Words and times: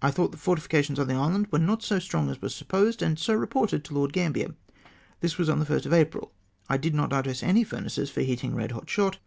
I 0.00 0.12
thought 0.12 0.30
the 0.30 0.38
fortifications 0.38 1.00
on 1.00 1.08
the 1.08 1.14
island 1.14 1.48
were 1.50 1.58
not 1.58 1.82
so 1.82 1.98
strong 1.98 2.30
as 2.30 2.40
we 2.40 2.48
supposed, 2.50 3.02
and 3.02 3.18
so 3.18 3.34
reported 3.34 3.82
to 3.86 3.94
Lord 3.94 4.12
Grambier. 4.12 4.54
This 5.18 5.38
was 5.38 5.48
on 5.48 5.58
the 5.58 5.66
1st 5.66 5.86
of 5.86 5.92
April. 5.92 6.30
I 6.68 6.76
did 6.76 6.94
not 6.94 7.10
notice 7.10 7.42
any 7.42 7.64
furnaces 7.64 8.08
for 8.08 8.20
heating 8.20 8.54
red 8.54 8.70
hot 8.70 8.88
shot. 8.88 9.18